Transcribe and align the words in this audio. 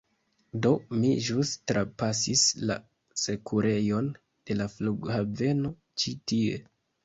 Do, 0.65 0.69
mi 1.01 1.11
ĵus 1.25 1.51
trapasis 1.71 2.47
la 2.71 2.79
sekurejon 3.27 4.11
de 4.15 4.61
la 4.61 4.71
flughaveno 4.79 5.77
ĉi 6.05 6.19
tie 6.33 6.61